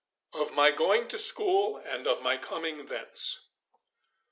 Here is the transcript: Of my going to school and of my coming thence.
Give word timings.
Of 0.33 0.51
my 0.55 0.71
going 0.71 1.07
to 1.09 1.19
school 1.19 1.77
and 1.77 2.07
of 2.07 2.23
my 2.23 2.35
coming 2.35 2.87
thence. 2.87 3.49